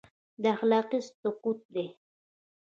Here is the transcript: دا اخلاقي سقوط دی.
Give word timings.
دا 0.41 0.49
اخلاقي 0.55 0.99
سقوط 1.23 1.59
دی. 1.73 1.85